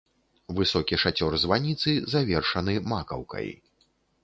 Высокі 0.59 0.97
шацёр 1.03 1.37
званіцы 1.43 1.95
завершаны 2.15 2.73
макаўкай. 2.95 3.47